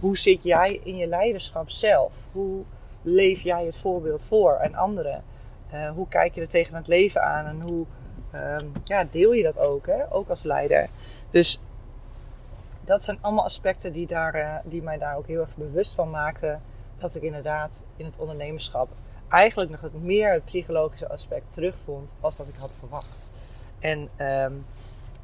hoe 0.00 0.18
zit 0.18 0.42
jij 0.42 0.80
in 0.82 0.96
je 0.96 1.06
leiderschap 1.06 1.70
zelf? 1.70 2.12
Hoe 2.32 2.62
leef 3.02 3.40
jij 3.40 3.64
het 3.64 3.76
voorbeeld 3.76 4.24
voor 4.24 4.58
aan 4.58 4.74
anderen? 4.74 5.24
Uh, 5.72 5.90
hoe 5.90 6.08
kijk 6.08 6.34
je 6.34 6.40
er 6.40 6.48
tegen 6.48 6.74
het 6.74 6.86
leven 6.86 7.22
aan 7.22 7.46
en 7.46 7.60
hoe 7.60 7.86
um, 8.34 8.72
ja, 8.84 9.06
deel 9.10 9.32
je 9.32 9.42
dat 9.42 9.58
ook, 9.58 9.86
hè? 9.86 10.12
ook 10.12 10.28
als 10.28 10.42
leider. 10.42 10.88
Dus 11.30 11.60
dat 12.84 13.04
zijn 13.04 13.18
allemaal 13.20 13.44
aspecten 13.44 13.92
die, 13.92 14.06
daar, 14.06 14.34
uh, 14.36 14.56
die 14.64 14.82
mij 14.82 14.98
daar 14.98 15.16
ook 15.16 15.26
heel 15.26 15.40
erg 15.40 15.56
bewust 15.56 15.92
van 15.92 16.10
maakten. 16.10 16.60
Dat 16.98 17.14
ik 17.14 17.22
inderdaad 17.22 17.84
in 17.96 18.04
het 18.04 18.18
ondernemerschap 18.18 18.88
eigenlijk 19.28 19.70
nog 19.70 19.80
het 19.80 20.02
meer 20.02 20.32
het 20.32 20.44
psychologische 20.44 21.08
aspect 21.08 21.44
terugvond 21.50 22.10
als 22.20 22.36
dat 22.36 22.48
ik 22.48 22.54
had 22.54 22.74
verwacht. 22.74 23.30
En, 23.78 24.08
um, 24.18 24.64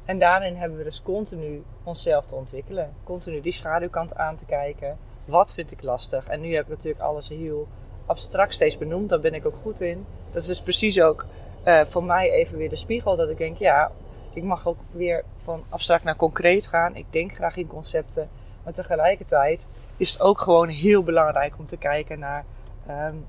en 0.05 0.19
daarin 0.19 0.55
hebben 0.55 0.77
we 0.77 0.83
dus 0.83 1.01
continu 1.01 1.63
onszelf 1.83 2.25
te 2.25 2.35
ontwikkelen. 2.35 2.93
Continu 3.03 3.41
die 3.41 3.51
schaduwkant 3.51 4.15
aan 4.15 4.37
te 4.37 4.45
kijken. 4.45 4.97
Wat 5.27 5.53
vind 5.53 5.71
ik 5.71 5.83
lastig? 5.83 6.27
En 6.27 6.41
nu 6.41 6.53
heb 6.53 6.63
ik 6.63 6.69
natuurlijk 6.69 7.03
alles 7.03 7.27
heel 7.27 7.67
abstract 8.05 8.53
steeds 8.53 8.77
benoemd. 8.77 9.09
Daar 9.09 9.19
ben 9.19 9.33
ik 9.33 9.45
ook 9.45 9.57
goed 9.61 9.81
in. 9.81 10.05
Dat 10.27 10.41
is 10.41 10.47
dus 10.47 10.61
precies 10.61 11.01
ook 11.01 11.25
uh, 11.65 11.85
voor 11.85 12.03
mij 12.03 12.31
even 12.31 12.57
weer 12.57 12.69
de 12.69 12.75
spiegel. 12.75 13.15
Dat 13.15 13.29
ik 13.29 13.37
denk, 13.37 13.57
ja, 13.57 13.91
ik 14.33 14.43
mag 14.43 14.67
ook 14.67 14.77
weer 14.91 15.23
van 15.37 15.63
abstract 15.69 16.03
naar 16.03 16.15
concreet 16.15 16.67
gaan. 16.67 16.95
Ik 16.95 17.05
denk 17.09 17.35
graag 17.35 17.57
in 17.57 17.67
concepten. 17.67 18.29
Maar 18.63 18.73
tegelijkertijd 18.73 19.67
is 19.97 20.11
het 20.11 20.21
ook 20.21 20.41
gewoon 20.41 20.67
heel 20.67 21.03
belangrijk 21.03 21.53
om 21.57 21.65
te 21.65 21.77
kijken 21.77 22.19
naar 22.19 22.45
um, 22.89 23.25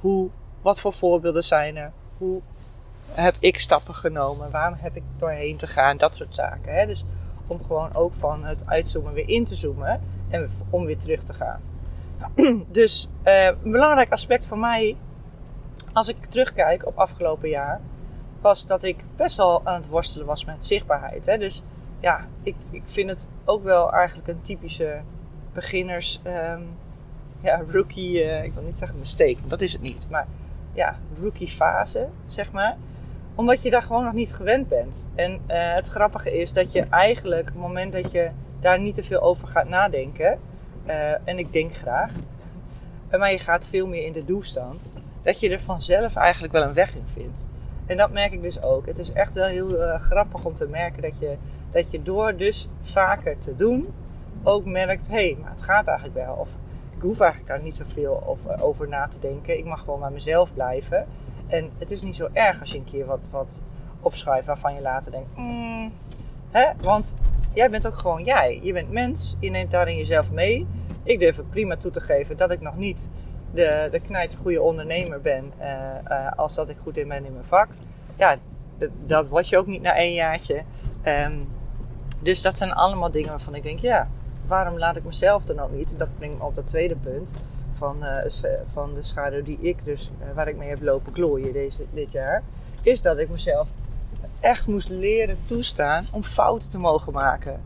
hoe, 0.00 0.28
wat 0.62 0.80
voor 0.80 0.92
voorbeelden 0.92 1.44
zijn 1.44 1.76
er. 1.76 1.92
Hoe 2.18 2.40
heb 3.10 3.34
ik 3.38 3.60
stappen 3.60 3.94
genomen? 3.94 4.52
Waarom 4.52 4.78
heb 4.78 4.96
ik 4.96 5.02
doorheen 5.18 5.56
te 5.56 5.66
gaan? 5.66 5.96
Dat 5.96 6.16
soort 6.16 6.34
zaken. 6.34 6.74
Hè? 6.74 6.86
Dus 6.86 7.04
om 7.46 7.64
gewoon 7.64 7.94
ook 7.94 8.12
van 8.18 8.44
het 8.44 8.66
uitzoomen 8.66 9.12
weer 9.12 9.28
in 9.28 9.44
te 9.44 9.56
zoomen. 9.56 10.00
En 10.28 10.50
om 10.70 10.84
weer 10.84 10.98
terug 10.98 11.22
te 11.22 11.34
gaan. 11.34 11.60
Dus 12.68 13.08
uh, 13.24 13.44
een 13.44 13.70
belangrijk 13.70 14.12
aspect 14.12 14.46
voor 14.46 14.58
mij 14.58 14.96
als 15.92 16.08
ik 16.08 16.16
terugkijk 16.28 16.86
op 16.86 16.98
afgelopen 16.98 17.48
jaar, 17.48 17.80
was 18.40 18.66
dat 18.66 18.82
ik 18.82 19.04
best 19.16 19.36
wel 19.36 19.60
aan 19.64 19.80
het 19.80 19.88
worstelen 19.88 20.26
was 20.26 20.44
met 20.44 20.64
zichtbaarheid. 20.64 21.26
Hè? 21.26 21.38
Dus 21.38 21.62
ja, 22.00 22.26
ik, 22.42 22.56
ik 22.70 22.82
vind 22.84 23.08
het 23.08 23.28
ook 23.44 23.64
wel 23.64 23.92
eigenlijk 23.92 24.28
een 24.28 24.42
typische 24.42 25.00
beginners, 25.52 26.20
um, 26.26 26.68
ja, 27.40 27.62
rookie, 27.68 28.24
uh, 28.24 28.44
ik 28.44 28.52
wil 28.52 28.62
niet 28.62 28.78
zeggen 28.78 28.98
mistake, 28.98 29.36
dat 29.46 29.60
is 29.60 29.72
het 29.72 29.82
niet. 29.82 30.06
Maar 30.10 30.26
ja, 30.72 30.98
rookie 31.20 31.48
fase, 31.48 32.08
zeg 32.26 32.52
maar. 32.52 32.76
Omdat 33.34 33.62
je 33.62 33.70
daar 33.70 33.82
gewoon 33.82 34.04
nog 34.04 34.12
niet 34.12 34.34
gewend 34.34 34.68
bent. 34.68 35.08
En 35.14 35.32
uh, 35.32 35.38
het 35.74 35.88
grappige 35.88 36.38
is 36.40 36.52
dat 36.52 36.72
je 36.72 36.86
eigenlijk, 36.90 37.40
op 37.40 37.54
het 37.54 37.62
moment 37.62 37.92
dat 37.92 38.12
je 38.12 38.30
daar 38.60 38.80
niet 38.80 38.94
te 38.94 39.02
veel 39.02 39.20
over 39.20 39.48
gaat 39.48 39.68
nadenken, 39.68 40.38
uh, 40.86 41.28
en 41.28 41.38
ik 41.38 41.52
denk 41.52 41.74
graag, 41.74 42.10
maar 43.10 43.32
je 43.32 43.38
gaat 43.38 43.66
veel 43.66 43.86
meer 43.86 44.04
in 44.04 44.12
de 44.12 44.24
doelstand, 44.24 44.94
dat 45.22 45.40
je 45.40 45.50
er 45.50 45.60
vanzelf 45.60 46.16
eigenlijk 46.16 46.52
wel 46.52 46.62
een 46.62 46.72
weg 46.72 46.94
in 46.94 47.06
vindt. 47.12 47.50
En 47.86 47.96
dat 47.96 48.10
merk 48.10 48.32
ik 48.32 48.42
dus 48.42 48.62
ook. 48.62 48.86
Het 48.86 48.98
is 48.98 49.12
echt 49.12 49.34
wel 49.34 49.46
heel 49.46 49.98
grappig 49.98 50.44
om 50.44 50.54
te 50.54 50.66
merken 50.66 51.02
dat 51.02 51.18
je, 51.18 51.36
dat 51.70 51.90
je 51.90 52.02
door 52.02 52.36
dus 52.36 52.68
vaker 52.82 53.38
te 53.38 53.56
doen 53.56 53.88
ook 54.42 54.64
merkt: 54.64 55.08
hé, 55.08 55.14
hey, 55.14 55.36
maar 55.40 55.50
het 55.50 55.62
gaat 55.62 55.86
eigenlijk 55.86 56.26
wel. 56.26 56.34
Of 56.34 56.48
ik 56.96 57.02
hoef 57.02 57.20
eigenlijk 57.20 57.50
daar 57.50 57.62
niet 57.62 57.76
zoveel 57.76 58.22
over, 58.26 58.62
over 58.62 58.88
na 58.88 59.06
te 59.06 59.20
denken. 59.20 59.58
Ik 59.58 59.64
mag 59.64 59.80
gewoon 59.80 60.00
bij 60.00 60.10
mezelf 60.10 60.54
blijven. 60.54 61.06
En 61.52 61.70
het 61.78 61.90
is 61.90 62.02
niet 62.02 62.16
zo 62.16 62.28
erg 62.32 62.60
als 62.60 62.70
je 62.70 62.78
een 62.78 62.90
keer 62.90 63.06
wat, 63.06 63.20
wat 63.30 63.62
opschrijft 64.00 64.46
waarvan 64.46 64.74
je 64.74 64.80
later 64.80 65.12
denkt: 65.12 65.28
mm, 65.36 65.92
hè? 66.50 66.70
Want 66.80 67.16
jij 67.54 67.70
bent 67.70 67.86
ook 67.86 67.94
gewoon 67.94 68.24
jij. 68.24 68.60
Je 68.62 68.72
bent 68.72 68.90
mens, 68.90 69.36
je 69.40 69.50
neemt 69.50 69.70
daarin 69.70 69.96
jezelf 69.96 70.30
mee. 70.30 70.66
Ik 71.02 71.18
durf 71.18 71.36
het 71.36 71.50
prima 71.50 71.76
toe 71.76 71.90
te 71.90 72.00
geven 72.00 72.36
dat 72.36 72.50
ik 72.50 72.60
nog 72.60 72.76
niet 72.76 73.08
de, 73.54 73.88
de 73.90 74.00
knijt 74.00 74.38
goede 74.42 74.62
ondernemer 74.62 75.20
ben 75.20 75.52
uh, 75.60 75.66
uh, 76.10 76.32
als 76.36 76.54
dat 76.54 76.68
ik 76.68 76.76
goed 76.82 76.96
in 76.96 77.08
ben 77.08 77.24
in 77.24 77.32
mijn 77.32 77.44
vak. 77.44 77.68
Ja, 78.16 78.36
dat, 79.06 79.28
word 79.28 79.48
je 79.48 79.58
ook 79.58 79.66
niet 79.66 79.82
na 79.82 79.96
één 79.96 80.14
jaartje. 80.14 80.62
Um, 81.06 81.48
dus 82.18 82.42
dat 82.42 82.56
zijn 82.56 82.72
allemaal 82.72 83.10
dingen 83.10 83.28
waarvan 83.28 83.54
ik 83.54 83.62
denk, 83.62 83.78
ja, 83.78 84.08
waarom 84.46 84.78
laat 84.78 84.96
ik 84.96 85.04
mezelf 85.04 85.44
dan 85.44 85.60
ook 85.60 85.72
niet? 85.72 85.98
Dat 85.98 86.08
brengt 86.18 86.38
me 86.38 86.44
op 86.44 86.54
dat 86.54 86.66
tweede 86.66 86.96
punt 86.96 87.32
van, 87.82 87.96
uh, 88.02 88.50
van 88.72 88.94
de 88.94 89.02
schaduw 89.02 89.42
die 89.42 89.58
ik 89.60 89.84
dus, 89.84 90.10
waar 90.34 90.48
ik 90.48 90.56
mee 90.56 90.68
heb 90.68 90.82
lopen 90.82 91.12
klooien 91.12 91.52
deze, 91.52 91.84
dit 91.92 92.12
jaar. 92.12 92.42
Is 92.82 93.02
dat 93.02 93.18
ik 93.18 93.30
mezelf 93.30 93.68
echt 94.40 94.66
moest 94.66 94.88
leren 94.88 95.36
toestaan 95.46 96.06
om 96.12 96.22
fouten 96.22 96.70
te 96.70 96.78
mogen 96.78 97.12
maken. 97.12 97.60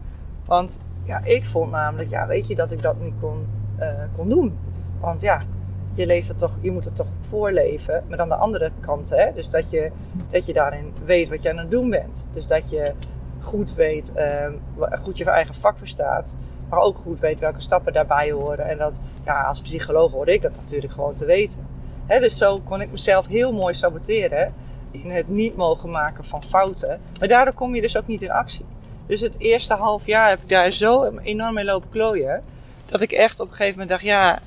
Want 0.45 0.81
ja, 1.05 1.21
ik 1.25 1.47
vond 1.47 1.71
namelijk, 1.71 2.11
ja, 2.11 2.27
weet 2.27 2.47
je, 2.47 2.55
dat 2.55 2.73
ik 2.73 2.83
dat 2.83 3.01
niet 3.01 3.15
kon, 3.21 3.47
kon 4.17 4.29
doen. 4.29 4.59
Want 5.01 5.21
ja, 5.21 5.43
je, 5.95 6.07
leeft 6.07 6.29
het 6.29 6.39
toch, 6.39 6.53
je 6.61 6.71
moet 6.71 6.85
het 6.85 6.97
toch 6.97 7.07
voorleven. 7.29 8.05
Maar 8.09 8.21
aan 8.21 8.29
de 8.29 8.35
andere 8.35 8.71
kant, 8.81 9.11
hè, 9.11 9.33
dus 9.35 9.51
dat 9.51 9.71
je, 9.71 9.91
dat 10.31 10.47
je 10.47 10.53
daarin 10.53 10.93
weet 11.05 11.29
wat 11.29 11.43
je 11.43 11.51
aan 11.51 11.59
het 11.59 11.71
doen 11.71 11.91
bent. 11.91 12.29
Dus 12.33 12.47
dat 12.47 12.71
je 12.71 12.93
goed 13.43 13.75
weet, 13.75 14.13
uh, 14.17 14.89
goed 15.03 15.19
je 15.19 15.25
eigen 15.25 15.55
vak 15.55 15.79
verstaat. 15.79 16.37
Maar 16.69 16.81
ook 16.81 16.97
goed 16.97 17.21
weet 17.21 17.39
welke 17.39 17.61
stappen 17.61 17.93
daarbij 17.93 18.31
horen. 18.31 18.69
En 18.69 18.79
dat, 18.79 19.01
ja, 19.25 19.43
als 19.43 19.61
psycholoog 19.61 20.13
hoorde 20.13 20.33
ik 20.33 20.43
dat 20.43 20.57
natuurlijk 20.57 20.93
gewoon 20.93 21.15
te 21.15 21.25
weten. 21.25 21.67
Dus 22.07 22.37
zo 22.37 22.61
kon 22.61 22.81
ik 22.81 22.91
mezelf 22.91 23.27
heel 23.27 23.53
mooi 23.53 23.75
saboteren 23.75 24.55
in 24.91 25.11
het 25.11 25.29
niet 25.29 25.57
mogen 25.57 25.91
maken 25.91 26.25
van 26.25 26.43
fouten. 26.43 27.01
Maar 27.19 27.29
daardoor 27.29 27.55
kom 27.55 27.75
je 27.75 27.81
dus 27.81 27.97
ook 27.97 28.07
niet 28.07 28.23
in 28.23 28.31
actie. 28.31 28.65
Dus 29.07 29.21
het 29.21 29.35
eerste 29.39 29.75
half 29.75 30.07
jaar 30.07 30.29
heb 30.29 30.43
ik 30.43 30.49
daar 30.49 30.73
zo 30.73 31.05
enorm 31.23 31.55
mee 31.55 31.65
lopen 31.65 31.89
klooien. 31.89 32.43
Dat 32.87 33.01
ik 33.01 33.13
echt 33.13 33.41
op 33.41 33.49
een 33.49 33.55
gegeven 33.55 33.79
moment 33.79 33.89
dacht, 33.89 34.03
ja, 34.03 34.39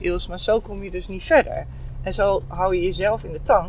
uh, 0.00 0.26
maar 0.28 0.40
zo 0.40 0.60
kom 0.60 0.82
je 0.82 0.90
dus 0.90 1.08
niet 1.08 1.22
verder. 1.22 1.66
En 2.02 2.12
zo 2.12 2.42
hou 2.46 2.74
je 2.74 2.82
jezelf 2.82 3.24
in 3.24 3.32
de 3.32 3.42
tang. 3.42 3.68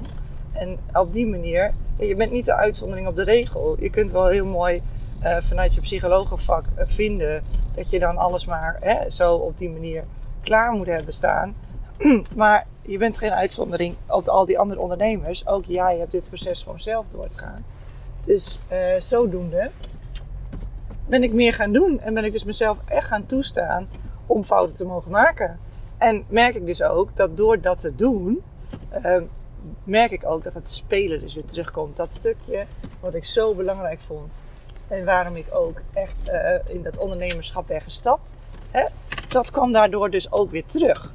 En 0.53 0.77
op 0.93 1.13
die 1.13 1.27
manier, 1.27 1.73
je 1.99 2.15
bent 2.15 2.31
niet 2.31 2.45
de 2.45 2.55
uitzondering 2.55 3.07
op 3.07 3.15
de 3.15 3.23
regel. 3.23 3.75
Je 3.79 3.89
kunt 3.89 4.11
wel 4.11 4.27
heel 4.27 4.45
mooi 4.45 4.81
uh, 5.25 5.37
vanuit 5.41 5.73
je 5.73 5.81
psychologenvak 5.81 6.65
uh, 6.77 6.83
vinden 6.87 7.43
dat 7.75 7.89
je 7.89 7.99
dan 7.99 8.17
alles 8.17 8.45
maar 8.45 8.77
hè, 8.79 9.09
zo 9.09 9.35
op 9.35 9.57
die 9.57 9.69
manier 9.69 10.03
klaar 10.41 10.71
moet 10.71 10.87
hebben 10.87 11.13
staan. 11.13 11.55
maar 12.35 12.67
je 12.81 12.97
bent 12.97 13.17
geen 13.17 13.31
uitzondering 13.31 13.95
op 14.07 14.27
al 14.27 14.45
die 14.45 14.59
andere 14.59 14.79
ondernemers. 14.79 15.47
Ook 15.47 15.65
jij 15.65 15.97
hebt 15.97 16.11
dit 16.11 16.27
proces 16.27 16.63
gewoon 16.63 16.79
zelf 16.79 17.05
doorgegaan. 17.09 17.65
Dus 18.25 18.59
zodoende 18.99 19.71
ben 21.07 21.23
ik 21.23 21.33
meer 21.33 21.53
gaan 21.53 21.71
doen 21.71 21.99
en 21.99 22.13
ben 22.13 22.23
ik 22.23 22.31
dus 22.31 22.43
mezelf 22.43 22.77
echt 22.85 23.07
gaan 23.07 23.25
toestaan 23.25 23.87
om 24.25 24.43
fouten 24.43 24.75
te 24.75 24.85
mogen 24.85 25.11
maken. 25.11 25.59
En 25.97 26.23
merk 26.27 26.55
ik 26.55 26.65
dus 26.65 26.83
ook 26.83 27.15
dat 27.15 27.37
door 27.37 27.61
dat 27.61 27.79
te 27.79 27.95
doen, 27.95 28.43
uh, 29.05 29.17
merk 29.83 30.11
ik 30.11 30.25
ook 30.25 30.43
dat 30.43 30.53
het 30.53 30.71
spelen 30.71 31.19
dus 31.19 31.33
weer 31.33 31.45
terugkomt. 31.45 31.97
Dat 31.97 32.11
stukje 32.11 32.65
wat 32.99 33.13
ik 33.13 33.25
zo 33.25 33.53
belangrijk 33.53 33.99
vond. 34.07 34.41
En 34.89 35.05
waarom 35.05 35.35
ik 35.35 35.45
ook 35.53 35.81
echt 35.93 36.21
uh, 36.27 36.75
in 36.75 36.83
dat 36.83 36.97
ondernemerschap 36.97 37.67
ben 37.67 37.81
gestapt. 37.81 38.33
Hè, 38.71 38.85
dat 39.27 39.51
kwam 39.51 39.71
daardoor 39.71 40.09
dus 40.09 40.31
ook 40.31 40.51
weer 40.51 40.65
terug. 40.65 41.11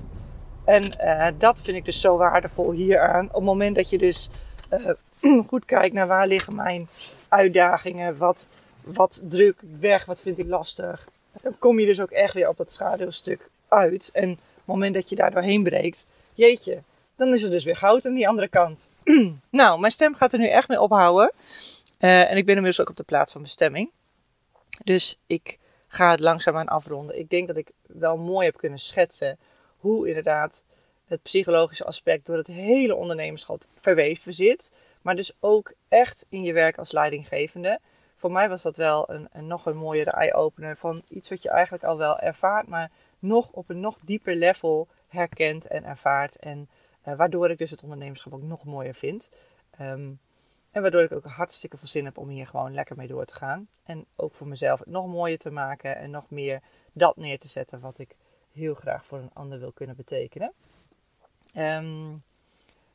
En 0.65 0.85
uh, 0.85 1.27
dat 1.39 1.61
vind 1.61 1.77
ik 1.77 1.85
dus 1.85 2.01
zo 2.01 2.17
waardevol 2.17 2.71
hieraan. 2.71 3.27
Op 3.27 3.35
het 3.35 3.45
moment 3.45 3.77
dat 3.77 3.91
je 3.91 3.99
dus 3.99 4.31
uh, 5.23 5.43
goed 5.49 5.65
kijkt 5.65 5.95
naar 5.95 6.07
waar 6.07 6.27
liggen 6.27 6.55
mijn 6.55 6.89
uitdagingen. 7.29 8.17
Wat, 8.17 8.49
wat 8.83 9.23
druk 9.25 9.63
ik 9.63 9.69
weg, 9.81 10.05
wat 10.05 10.21
vind 10.21 10.39
ik 10.39 10.47
lastig. 10.47 11.09
Dan 11.43 11.59
kom 11.59 11.79
je 11.79 11.87
dus 11.87 12.01
ook 12.01 12.11
echt 12.11 12.35
weer 12.35 12.49
op 12.49 12.57
dat 12.57 12.73
schaduwstuk 12.73 13.51
uit. 13.69 14.11
En 14.13 14.39
moment 14.65 14.95
dat 14.95 15.09
je 15.09 15.17
daar 15.17 15.31
doorheen 15.31 15.63
breekt, 15.63 16.11
jeetje, 16.35 16.83
dan 17.21 17.33
is 17.33 17.43
er 17.43 17.51
dus 17.51 17.65
weer 17.65 17.77
goud 17.77 18.07
aan 18.07 18.15
die 18.15 18.29
andere 18.29 18.49
kant. 18.49 18.89
nou, 19.51 19.81
mijn 19.81 19.93
stem 19.93 20.15
gaat 20.15 20.33
er 20.33 20.39
nu 20.39 20.49
echt 20.49 20.69
mee 20.69 20.81
ophouden. 20.81 21.33
Uh, 21.99 22.31
en 22.31 22.37
ik 22.37 22.45
ben 22.45 22.55
inmiddels 22.55 22.81
ook 22.81 22.89
op 22.89 22.97
de 22.97 23.03
plaats 23.03 23.33
van 23.33 23.43
bestemming. 23.43 23.91
Dus 24.85 25.19
ik 25.27 25.59
ga 25.89 26.11
het 26.11 26.21
langzaamaan 26.21 26.69
afronden. 26.69 27.19
Ik 27.19 27.31
denk 27.31 27.47
dat 27.47 27.57
ik 27.57 27.71
wel 27.87 28.17
mooi 28.17 28.47
heb 28.47 28.57
kunnen 28.57 28.79
schetsen 28.79 29.39
hoe 29.77 30.09
inderdaad 30.09 30.65
het 31.07 31.23
psychologische 31.23 31.85
aspect 31.85 32.27
door 32.27 32.37
het 32.37 32.47
hele 32.47 32.95
ondernemerschap 32.95 33.63
verweven 33.77 34.35
zit. 34.35 34.71
Maar 35.03 35.17
dus 35.17 35.33
ook 35.41 35.73
echt 35.89 36.27
in 36.29 36.43
je 36.43 36.53
werk 36.53 36.79
als 36.79 36.93
leidinggevende. 36.93 37.79
Voor 38.17 38.33
mij 38.33 38.49
was 38.49 38.63
dat 38.63 38.77
wel 38.77 39.11
een, 39.11 39.29
een 39.33 39.47
nog 39.47 39.67
een 39.67 39.77
mooiere 39.77 40.11
eye-opener 40.11 40.77
van 40.77 41.03
iets 41.09 41.29
wat 41.29 41.43
je 41.43 41.51
eigenlijk 41.51 41.85
al 41.85 41.97
wel 41.97 42.19
ervaart, 42.19 42.69
maar 42.69 42.91
nog 43.19 43.49
op 43.51 43.71
een 43.71 43.81
nog 43.81 43.99
dieper 44.05 44.35
level 44.35 44.89
herkent 45.09 45.67
en 45.67 45.85
ervaart. 45.85 46.37
En 46.37 46.69
uh, 47.07 47.17
waardoor 47.17 47.51
ik 47.51 47.59
dus 47.59 47.71
het 47.71 47.83
ondernemerschap 47.83 48.33
ook 48.33 48.43
nog 48.43 48.65
mooier 48.65 48.95
vind. 48.95 49.31
Um, 49.81 50.21
en 50.71 50.83
waardoor 50.83 51.03
ik 51.03 51.13
ook 51.13 51.25
hartstikke 51.25 51.77
veel 51.77 51.87
zin 51.87 52.05
heb 52.05 52.19
om 52.19 52.29
hier 52.29 52.47
gewoon 52.47 52.75
lekker 52.75 52.97
mee 52.97 53.07
door 53.07 53.25
te 53.25 53.35
gaan. 53.35 53.69
En 53.85 54.07
ook 54.17 54.35
voor 54.35 54.47
mezelf 54.47 54.79
het 54.79 54.89
nog 54.89 55.07
mooier 55.07 55.39
te 55.39 55.51
maken 55.51 55.97
en 55.97 56.11
nog 56.11 56.31
meer 56.31 56.63
dat 56.93 57.17
neer 57.17 57.39
te 57.39 57.49
zetten 57.49 57.81
wat 57.81 57.99
ik 57.99 58.17
heel 58.53 58.75
graag 58.75 59.05
voor 59.05 59.19
een 59.19 59.31
ander 59.33 59.59
wil 59.59 59.73
kunnen 59.73 59.97
betekenen. 59.97 60.53
Um, 61.57 62.23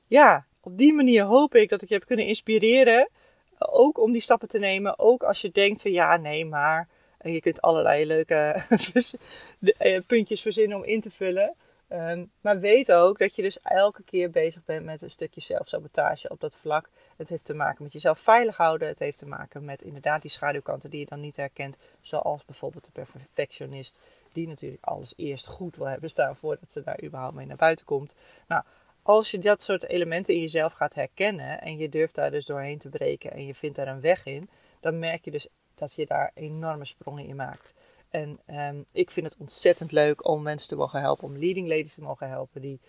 ja, 0.08 0.46
op 0.60 0.78
die 0.78 0.94
manier 0.94 1.24
hoop 1.24 1.56
ik 1.56 1.70
dat 1.70 1.82
ik 1.82 1.88
je 1.88 1.94
heb 1.94 2.06
kunnen 2.06 2.26
inspireren. 2.26 3.10
Ook 3.58 4.00
om 4.00 4.12
die 4.12 4.22
stappen 4.22 4.48
te 4.48 4.60
nemen. 4.60 5.00
Ook 5.00 5.24
als 5.24 5.42
je 5.42 5.52
denkt 5.52 5.82
van 5.82 5.92
ja, 5.92 6.18
nee, 6.18 6.46
maar 6.46 6.88
en 7.18 7.32
je 7.32 7.42
kunt 7.42 7.62
allerlei 7.62 8.06
leuke 8.06 8.36
eh, 9.78 10.02
puntjes 10.08 10.42
verzinnen 10.42 10.78
om 10.78 10.84
in 10.84 11.02
te 11.02 11.12
vullen. 11.12 11.56
Um, 11.90 12.32
maar 12.42 12.60
weet 12.60 12.92
ook 12.92 13.18
dat 13.18 13.36
je 13.36 13.42
dus 13.42 13.62
elke 13.62 14.04
keer 14.04 14.30
bezig 14.30 14.66
bent 14.66 14.86
met 14.86 15.02
een 15.02 15.10
stukje 15.10 15.42
zelfsabotage 15.42 16.30
op 16.30 16.40
dat 16.40 16.56
vlak. 16.56 16.90
Het 17.18 17.30
heeft 17.30 17.46
te 17.46 17.54
maken 17.54 17.84
met 17.84 17.94
jezelf 17.94 18.20
veilig 18.20 18.58
houden. 18.58 18.88
Het 18.88 19.00
heeft 19.00 19.18
te 19.18 19.26
maken 19.26 19.66
met 19.66 19.82
inderdaad 19.82 20.22
die 20.22 20.32
schaduwkanten 20.32 20.90
die 20.90 21.00
je 21.00 21.06
dan 21.06 21.20
niet 21.20 21.36
herkent. 21.36 21.78
Zoals 22.02 22.46
bijvoorbeeld 22.46 22.86
de 22.86 22.92
perfectionist. 22.92 24.00
Die 24.32 24.48
natuurlijk 24.48 24.86
alles 24.86 25.14
eerst 25.16 25.48
goed 25.48 25.76
wil 25.76 25.88
hebben 25.88 26.10
staan 26.10 26.36
voordat 26.36 26.72
ze 26.72 26.84
daar 26.84 27.04
überhaupt 27.04 27.36
mee 27.36 27.46
naar 27.46 27.56
buiten 27.56 27.86
komt. 27.86 28.16
Nou, 28.48 28.64
als 29.02 29.32
je 29.32 29.40
dat 29.40 29.62
soort 29.62 29.88
elementen 29.88 30.34
in 30.34 30.42
jezelf 30.42 30.74
gaat 30.74 30.94
herkennen. 30.94 31.62
En 31.62 31.78
je 31.78 31.90
durft 31.90 32.16
daar 32.16 32.32
dus 32.32 32.46
doorheen 32.46 32.80
te 32.80 32.90
breken. 32.90 33.32
En 33.32 33.46
je 33.46 33.56
vindt 33.56 33.76
daar 33.76 33.88
een 33.88 34.02
weg 34.02 34.26
in. 34.26 34.50
Dan 34.80 35.00
merk 35.00 35.26
je 35.26 35.32
dus 35.32 35.48
dat 35.76 35.94
je 35.94 36.06
daar 36.06 36.32
enorme 36.34 36.86
sprongen 36.86 37.26
in 37.26 37.36
maakt. 37.36 37.74
En 38.16 38.40
um, 38.50 38.86
ik 38.92 39.12
vind 39.12 39.26
het 39.26 39.38
ontzettend 39.40 39.92
leuk 39.92 40.28
om 40.28 40.42
mensen 40.42 40.70
te 40.70 40.76
mogen 40.76 41.00
helpen, 41.02 41.24
om 41.24 41.38
leading 41.38 41.68
ladies 41.68 41.94
te 41.94 42.02
mogen 42.02 42.30
helpen, 42.30 42.62
die, 42.62 42.80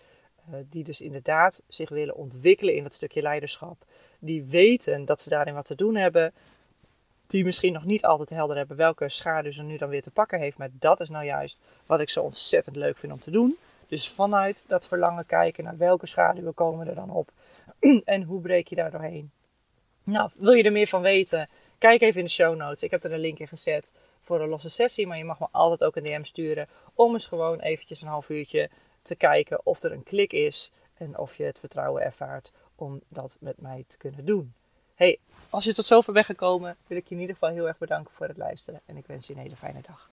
uh, 0.49 0.55
die 0.69 0.83
dus 0.83 1.01
inderdaad 1.01 1.63
zich 1.67 1.89
willen 1.89 2.15
ontwikkelen 2.15 2.75
in 2.75 2.83
dat 2.83 2.93
stukje 2.93 3.21
leiderschap. 3.21 3.77
Die 4.19 4.43
weten 4.43 5.05
dat 5.05 5.21
ze 5.21 5.29
daarin 5.29 5.53
wat 5.53 5.65
te 5.65 5.75
doen 5.75 5.95
hebben. 5.95 6.33
Die 7.27 7.43
misschien 7.43 7.73
nog 7.73 7.85
niet 7.85 8.05
altijd 8.05 8.29
helder 8.29 8.57
hebben 8.57 8.77
welke 8.77 9.09
schaduw 9.09 9.51
ze 9.51 9.63
nu 9.63 9.77
dan 9.77 9.89
weer 9.89 10.01
te 10.01 10.11
pakken 10.11 10.39
heeft. 10.39 10.57
Maar 10.57 10.69
dat 10.71 10.99
is 10.99 11.09
nou 11.09 11.25
juist 11.25 11.59
wat 11.85 11.99
ik 11.99 12.09
zo 12.09 12.21
ontzettend 12.21 12.75
leuk 12.75 12.97
vind 12.97 13.13
om 13.13 13.19
te 13.19 13.31
doen. 13.31 13.57
Dus 13.87 14.09
vanuit 14.09 14.65
dat 14.67 14.87
verlangen 14.87 15.25
kijken 15.25 15.63
naar 15.63 15.77
welke 15.77 16.05
schaduwen 16.05 16.53
komen 16.53 16.87
er 16.87 16.95
dan 16.95 17.09
op. 17.09 17.29
en 18.05 18.23
hoe 18.23 18.41
breek 18.41 18.67
je 18.67 18.75
daar 18.75 18.91
doorheen. 18.91 19.31
Nou, 20.03 20.29
wil 20.35 20.53
je 20.53 20.63
er 20.63 20.71
meer 20.71 20.87
van 20.87 21.01
weten? 21.01 21.49
Kijk 21.77 22.01
even 22.01 22.19
in 22.19 22.25
de 22.25 22.31
show 22.31 22.55
notes. 22.55 22.83
Ik 22.83 22.91
heb 22.91 23.03
er 23.03 23.13
een 23.13 23.19
link 23.19 23.39
in 23.39 23.47
gezet 23.47 23.93
voor 24.27 24.41
een 24.41 24.49
losse 24.49 24.69
sessie. 24.69 25.07
Maar 25.07 25.17
je 25.17 25.23
mag 25.23 25.39
me 25.39 25.47
altijd 25.51 25.83
ook 25.83 25.95
een 25.95 26.03
DM 26.03 26.23
sturen. 26.23 26.67
Om 26.93 27.13
eens 27.13 27.27
gewoon 27.27 27.59
eventjes 27.59 28.01
een 28.01 28.07
half 28.07 28.29
uurtje 28.29 28.69
te 29.01 29.15
kijken 29.15 29.65
of 29.65 29.83
er 29.83 29.91
een 29.91 30.03
klik 30.03 30.33
is. 30.33 30.71
En 30.93 31.17
of 31.17 31.35
je 31.35 31.43
het 31.43 31.59
vertrouwen 31.59 32.03
ervaart 32.03 32.51
om 32.75 33.01
dat 33.07 33.37
met 33.39 33.61
mij 33.61 33.83
te 33.87 33.97
kunnen 33.97 34.25
doen. 34.25 34.53
Hey, 34.95 35.19
als 35.49 35.63
je 35.63 35.73
tot 35.73 35.85
zover 35.85 36.13
bent 36.13 36.25
gekomen, 36.25 36.75
wil 36.87 36.97
ik 36.97 37.07
je 37.07 37.15
in 37.15 37.21
ieder 37.21 37.35
geval 37.35 37.53
heel 37.53 37.67
erg 37.67 37.77
bedanken 37.77 38.11
voor 38.13 38.27
het 38.27 38.37
luisteren. 38.37 38.81
En 38.85 38.97
ik 38.97 39.07
wens 39.07 39.27
je 39.27 39.33
een 39.33 39.39
hele 39.39 39.55
fijne 39.55 39.81
dag. 39.81 40.11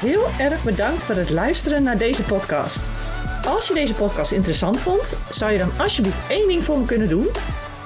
Heel 0.00 0.26
erg 0.38 0.64
bedankt 0.64 1.02
voor 1.02 1.14
het 1.14 1.30
luisteren 1.30 1.82
naar 1.82 1.98
deze 1.98 2.24
podcast. 2.24 2.84
Als 3.46 3.68
je 3.68 3.74
deze 3.74 3.94
podcast 3.94 4.32
interessant 4.32 4.80
vond, 4.80 5.06
zou 5.30 5.52
je 5.52 5.58
dan 5.58 5.78
alsjeblieft 5.78 6.30
één 6.30 6.48
ding 6.48 6.62
voor 6.62 6.78
me 6.78 6.86
kunnen 6.86 7.08
doen? 7.08 7.26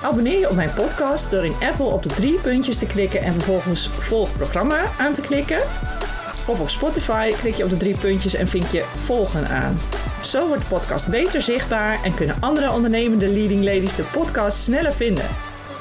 Abonneer 0.02 0.38
je 0.38 0.48
op 0.48 0.56
mijn 0.56 0.72
podcast 0.74 1.30
door 1.30 1.44
in 1.44 1.54
Apple 1.60 1.84
op 1.84 2.02
de 2.02 2.08
drie 2.08 2.38
puntjes 2.38 2.78
te 2.78 2.86
klikken 2.86 3.22
en 3.22 3.32
vervolgens 3.32 3.88
volg 3.88 4.36
programma 4.36 4.84
aan 4.98 5.14
te 5.14 5.20
klikken. 5.20 5.58
Of 6.46 6.60
op 6.60 6.68
Spotify 6.68 7.30
klik 7.40 7.54
je 7.54 7.64
op 7.64 7.70
de 7.70 7.76
drie 7.76 8.00
puntjes 8.00 8.34
en 8.34 8.48
vind 8.48 8.70
je 8.70 8.84
volgen 9.04 9.48
aan. 9.48 9.78
Zo 10.22 10.46
wordt 10.46 10.62
de 10.62 10.68
podcast 10.68 11.08
beter 11.08 11.42
zichtbaar 11.42 11.98
en 12.04 12.14
kunnen 12.14 12.36
andere 12.40 12.72
ondernemende 12.72 13.28
leading 13.28 13.64
ladies 13.64 13.94
de 13.94 14.04
podcast 14.12 14.58
sneller 14.58 14.92
vinden. 14.92 15.24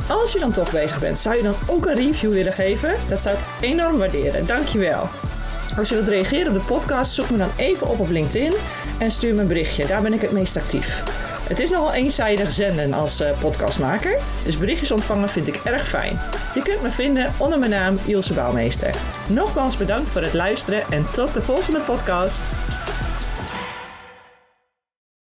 Als 0.09 0.31
je 0.33 0.39
dan 0.39 0.51
toch 0.51 0.71
bezig 0.71 0.99
bent, 0.99 1.19
zou 1.19 1.35
je 1.35 1.43
dan 1.43 1.55
ook 1.67 1.85
een 1.85 1.95
review 1.95 2.31
willen 2.31 2.53
geven? 2.53 2.93
Dat 3.09 3.21
zou 3.21 3.35
ik 3.35 3.69
enorm 3.69 3.97
waarderen. 3.97 4.45
Dankjewel. 4.45 5.09
Als 5.77 5.89
je 5.89 5.95
wilt 5.95 6.07
reageren 6.07 6.47
op 6.47 6.59
de 6.59 6.73
podcast, 6.73 7.13
zoek 7.13 7.29
me 7.29 7.37
dan 7.37 7.51
even 7.57 7.87
op 7.87 7.99
op 7.99 8.09
LinkedIn 8.09 8.53
en 8.99 9.11
stuur 9.11 9.35
me 9.35 9.41
een 9.41 9.47
berichtje. 9.47 9.85
Daar 9.85 10.01
ben 10.01 10.13
ik 10.13 10.21
het 10.21 10.31
meest 10.31 10.57
actief. 10.57 11.03
Het 11.47 11.59
is 11.59 11.69
nogal 11.69 11.93
eenzijdig 11.93 12.51
zenden 12.51 12.93
als 12.93 13.21
uh, 13.21 13.31
podcastmaker, 13.39 14.19
dus 14.43 14.57
berichtjes 14.57 14.91
ontvangen 14.91 15.29
vind 15.29 15.47
ik 15.47 15.55
erg 15.63 15.87
fijn. 15.87 16.19
Je 16.53 16.61
kunt 16.61 16.81
me 16.81 16.89
vinden 16.89 17.33
onder 17.37 17.59
mijn 17.59 17.71
naam 17.71 17.97
Ilse 18.05 18.33
Bouwmeester. 18.33 18.95
Nogmaals 19.29 19.77
bedankt 19.77 20.09
voor 20.09 20.21
het 20.21 20.33
luisteren 20.33 20.83
en 20.89 21.05
tot 21.13 21.33
de 21.33 21.41
volgende 21.41 21.79
podcast. 21.79 22.41